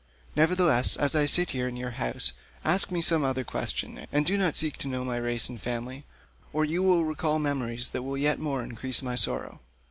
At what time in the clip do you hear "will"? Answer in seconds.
6.81-7.05, 8.01-8.17